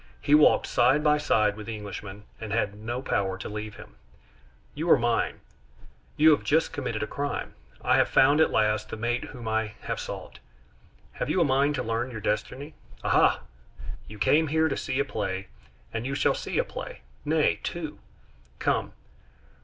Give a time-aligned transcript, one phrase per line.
[0.19, 3.97] He walked side by side with the Englishman, and had no power to leave him.
[4.73, 5.41] "You are mine;
[6.17, 7.53] you have just committed a crime.
[7.83, 10.39] I have found at last the mate whom I have sought.
[11.11, 12.73] Have you a mind to learn your destiny?
[13.03, 13.41] Aha!
[14.07, 15.49] you came here to see a play,
[15.93, 17.99] and you shall see a play nay, two.
[18.57, 18.93] Come.